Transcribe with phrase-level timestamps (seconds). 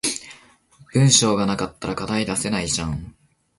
[0.93, 3.15] 文章が無かったら課題出せないじゃん